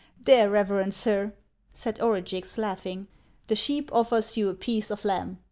"There, 0.29 0.49
reverend 0.49 0.95
sir," 0.95 1.31
said 1.73 1.99
Orugix, 1.99 2.57
laughing;" 2.57 3.05
the 3.49 3.55
sheep 3.55 3.91
offers 3.93 4.35
you 4.35 4.49
a 4.49 4.55
piece 4.55 4.89
of 4.89 5.05
lamb. 5.05 5.37